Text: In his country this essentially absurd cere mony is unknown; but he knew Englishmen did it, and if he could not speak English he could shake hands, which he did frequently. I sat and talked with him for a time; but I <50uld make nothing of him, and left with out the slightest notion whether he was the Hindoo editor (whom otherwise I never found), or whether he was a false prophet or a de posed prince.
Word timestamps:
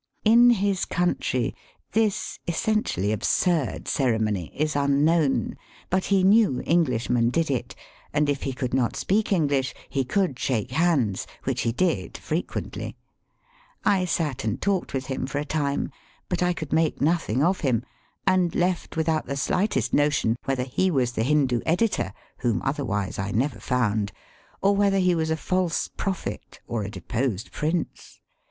In 0.25 0.49
his 0.49 0.85
country 0.85 1.53
this 1.91 2.39
essentially 2.47 3.11
absurd 3.11 3.87
cere 3.87 4.17
mony 4.17 4.49
is 4.59 4.75
unknown; 4.75 5.57
but 5.91 6.05
he 6.05 6.23
knew 6.23 6.59
Englishmen 6.65 7.29
did 7.29 7.51
it, 7.51 7.75
and 8.11 8.27
if 8.27 8.41
he 8.41 8.51
could 8.51 8.73
not 8.73 8.95
speak 8.95 9.31
English 9.31 9.75
he 9.89 10.03
could 10.03 10.39
shake 10.39 10.71
hands, 10.71 11.27
which 11.43 11.61
he 11.61 11.71
did 11.71 12.17
frequently. 12.17 12.97
I 13.85 14.05
sat 14.05 14.43
and 14.43 14.59
talked 14.59 14.91
with 14.95 15.05
him 15.05 15.27
for 15.27 15.37
a 15.37 15.45
time; 15.45 15.91
but 16.29 16.41
I 16.41 16.55
<50uld 16.55 16.71
make 16.71 16.99
nothing 16.99 17.43
of 17.43 17.59
him, 17.59 17.83
and 18.25 18.55
left 18.55 18.97
with 18.97 19.07
out 19.07 19.27
the 19.27 19.37
slightest 19.37 19.93
notion 19.93 20.35
whether 20.45 20.63
he 20.63 20.89
was 20.89 21.11
the 21.11 21.21
Hindoo 21.23 21.61
editor 21.63 22.11
(whom 22.39 22.63
otherwise 22.63 23.19
I 23.19 23.29
never 23.29 23.59
found), 23.59 24.11
or 24.63 24.75
whether 24.75 24.97
he 24.97 25.13
was 25.13 25.29
a 25.29 25.37
false 25.37 25.89
prophet 25.89 26.59
or 26.65 26.81
a 26.81 26.89
de 26.89 27.01
posed 27.01 27.51
prince. 27.51 28.19